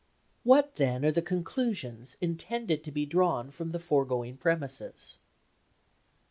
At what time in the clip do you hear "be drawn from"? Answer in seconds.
2.91-3.69